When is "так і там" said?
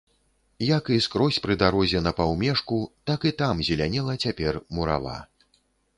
3.11-3.55